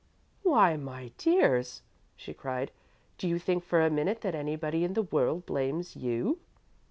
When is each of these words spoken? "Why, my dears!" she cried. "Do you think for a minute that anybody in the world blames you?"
"Why, 0.41 0.77
my 0.77 1.11
dears!" 1.19 1.83
she 2.15 2.33
cried. 2.33 2.71
"Do 3.19 3.27
you 3.27 3.37
think 3.37 3.63
for 3.63 3.85
a 3.85 3.91
minute 3.91 4.21
that 4.21 4.33
anybody 4.33 4.83
in 4.83 4.95
the 4.95 5.03
world 5.03 5.45
blames 5.45 5.95
you?" 5.95 6.39